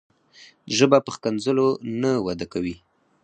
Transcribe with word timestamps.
ژبه 0.75 0.97
په 1.05 1.09
ښکنځلو 1.15 1.67
نه 2.01 2.11
وده 2.25 2.45
کوي. 2.53 2.75